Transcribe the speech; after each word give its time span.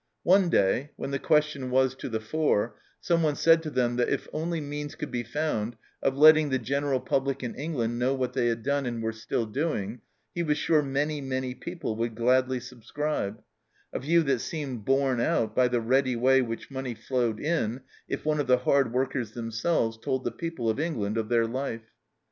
One 0.23 0.49
day, 0.49 0.89
when 0.95 1.11
the 1.11 1.19
question 1.19 1.69
was 1.69 1.93
to 1.97 2.09
the 2.09 2.19
fore, 2.19 2.75
someone 2.99 3.35
said 3.35 3.61
to 3.61 3.69
them 3.69 3.97
that 3.97 4.09
if 4.09 4.27
only 4.33 4.59
means 4.59 4.95
could 4.95 5.11
be 5.11 5.21
found 5.21 5.75
of 6.01 6.17
letting 6.17 6.49
the 6.49 6.57
general 6.57 6.99
public 6.99 7.43
in 7.43 7.53
England 7.53 7.99
know 7.99 8.15
what 8.15 8.33
they 8.33 8.47
had 8.47 8.63
done 8.63 8.87
and 8.87 9.03
were 9.03 9.11
still 9.11 9.45
doing, 9.45 10.01
he 10.33 10.41
was 10.41 10.57
sure 10.57 10.81
many, 10.81 11.21
many 11.21 11.53
people 11.53 11.95
would 11.97 12.15
gladly 12.15 12.59
subscribe, 12.59 13.43
a 13.93 13.99
view 13.99 14.23
that 14.23 14.39
seemed 14.39 14.85
borne 14.85 15.19
out 15.21 15.55
by 15.55 15.67
the 15.67 15.79
ready 15.79 16.15
way 16.15 16.41
which 16.41 16.71
money 16.71 16.95
flowed 16.95 17.39
in 17.39 17.81
if 18.09 18.25
one 18.25 18.39
of 18.39 18.47
the 18.47 18.57
hard 18.57 18.91
workers 18.91 19.33
them 19.33 19.51
selves 19.51 19.99
told 19.99 20.23
the 20.23 20.31
people 20.31 20.67
of 20.67 20.79
England 20.79 21.15
of 21.15 21.29
their 21.29 21.45
life. 21.45 21.91